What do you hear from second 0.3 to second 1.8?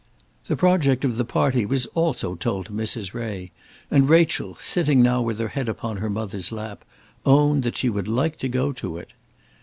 The project of the party